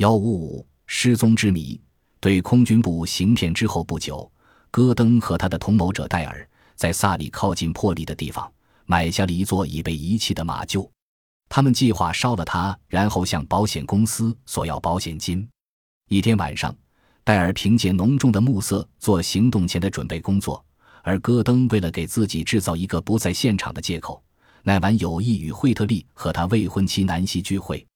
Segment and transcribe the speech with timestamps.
[0.00, 1.78] 幺五五失踪之谜。
[2.20, 4.32] 对空军部行骗之后不久，
[4.70, 8.50] 戈登和他的同谋者戴尔在萨里靠近破利的地方
[8.86, 10.88] 买下了一座已被遗弃的马厩。
[11.50, 15.46] 他们计划烧了它，然后向保险公司索要保险金。
[16.08, 16.74] 一天晚上，
[17.22, 20.64] 戴尔凭借浓重的暮色做行动前的准备工作，
[21.02, 24.22] 而戈登为了给自己制造一个不在现场的借口，
[24.62, 27.86] 那晚有意与惠特利和他未婚妻南希聚会。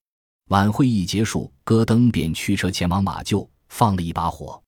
[0.48, 4.62] 晚会一结束，戈登便驱车前往马厩，放了一把火。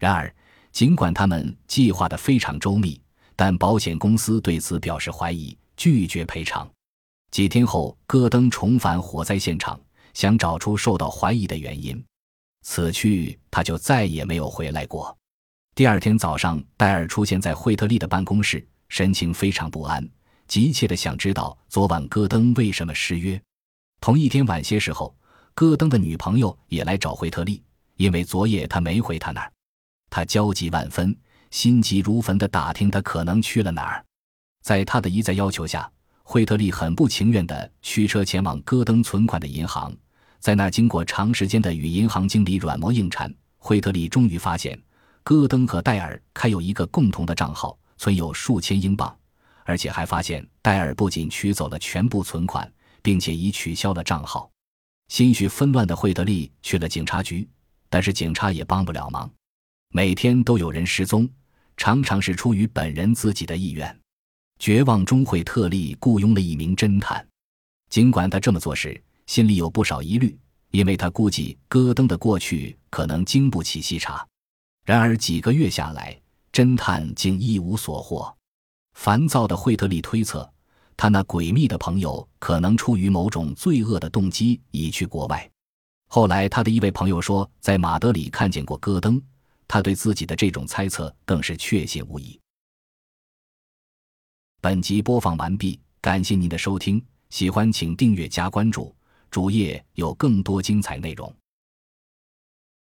[0.00, 0.34] 然而，
[0.72, 3.00] 尽管他们计划的非常周密，
[3.36, 6.68] 但保险公司对此表示怀疑，拒绝赔偿。
[7.30, 9.80] 几天后，戈登重返火灾现场，
[10.12, 12.04] 想找出受到怀疑的原因。
[12.62, 15.16] 此去，他就再也没有回来过。
[15.76, 20.06] 第二天早上，戴尔出现在惠特利的办公室，神情非常不安，
[20.48, 23.40] 急切地想知道昨晚戈登为什么失约。
[24.02, 25.14] 同一天晚些时候，
[25.54, 27.62] 戈登的女朋友也来找惠特利，
[27.94, 29.52] 因为昨夜他没回他那儿。
[30.10, 31.16] 他焦急万分，
[31.52, 34.04] 心急如焚地打听他可能去了哪儿。
[34.60, 35.88] 在他的一再要求下，
[36.24, 39.94] 惠特利很不情愿地驱车前往戈登存款的银行，
[40.40, 44.76] 在那经过长时间的与银行经理软磨硬缠，惠特利终于发现，
[45.22, 49.16] 戈登和戴尔开有一个共同的账号，存有数千英镑，
[49.64, 52.68] 而且还发现戴尔不仅取走了全部存款，
[53.02, 54.50] 并且已取消了账号。
[55.08, 57.46] 心绪纷乱的惠特利去了警察局，
[57.90, 59.30] 但是警察也帮不了忙。
[59.90, 61.28] 每天都有人失踪，
[61.76, 64.00] 常常是出于本人自己的意愿。
[64.58, 67.26] 绝望中，惠特利雇佣了一名侦探。
[67.90, 70.38] 尽管他这么做时心里有不少疑虑，
[70.70, 74.26] 因为他估计戈登的过去可能经不起细查。
[74.86, 76.18] 然而几个月下来，
[76.52, 78.34] 侦探竟一无所获。
[78.94, 80.50] 烦躁的惠特利推测，
[80.96, 85.50] 他那诡秘的朋友可能出于某种罪恶的动机已去国外。
[86.08, 89.20] 后来，他的一位朋友说，在马德里看见过戈登。
[89.66, 92.38] 他对自己的这种猜测更是确信无疑。
[94.60, 98.94] 本集播放完毕，感谢您的收听，喜欢请订阅加关注，
[99.30, 101.34] 主页有更多精彩内容。